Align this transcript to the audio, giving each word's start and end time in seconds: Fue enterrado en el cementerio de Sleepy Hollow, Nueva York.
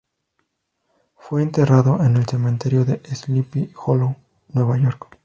Fue 1.15 1.43
enterrado 1.43 2.03
en 2.03 2.17
el 2.17 2.25
cementerio 2.25 2.85
de 2.85 3.03
Sleepy 3.15 3.71
Hollow, 3.85 4.15
Nueva 4.51 4.75
York. 4.79 5.15